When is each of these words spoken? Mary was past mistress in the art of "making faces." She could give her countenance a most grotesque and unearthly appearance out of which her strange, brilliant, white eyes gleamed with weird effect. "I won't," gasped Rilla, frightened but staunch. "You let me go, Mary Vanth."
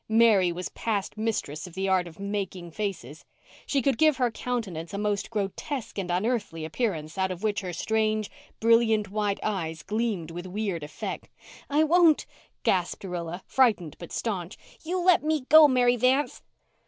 Mary 0.09 0.51
was 0.51 0.69
past 0.69 1.15
mistress 1.15 1.67
in 1.67 1.73
the 1.73 1.87
art 1.87 2.07
of 2.07 2.19
"making 2.19 2.71
faces." 2.71 3.23
She 3.67 3.83
could 3.83 3.99
give 3.99 4.17
her 4.17 4.31
countenance 4.31 4.95
a 4.95 4.97
most 4.97 5.29
grotesque 5.29 5.99
and 5.99 6.09
unearthly 6.09 6.65
appearance 6.65 7.19
out 7.19 7.29
of 7.29 7.43
which 7.43 7.61
her 7.61 7.71
strange, 7.71 8.31
brilliant, 8.59 9.09
white 9.11 9.39
eyes 9.43 9.83
gleamed 9.83 10.31
with 10.31 10.47
weird 10.47 10.81
effect. 10.81 11.29
"I 11.69 11.83
won't," 11.83 12.25
gasped 12.63 13.03
Rilla, 13.03 13.43
frightened 13.45 13.95
but 13.99 14.11
staunch. 14.11 14.57
"You 14.83 14.99
let 15.05 15.21
me 15.23 15.41
go, 15.49 15.67
Mary 15.67 15.97
Vanth." 15.97 16.41